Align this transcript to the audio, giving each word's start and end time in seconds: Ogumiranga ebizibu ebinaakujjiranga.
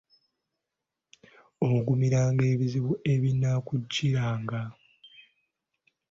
Ogumiranga 1.73 2.43
ebizibu 2.53 2.93
ebinaakujjiranga. 3.13 4.61